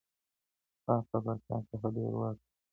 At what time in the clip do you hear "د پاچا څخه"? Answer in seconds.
1.11-1.87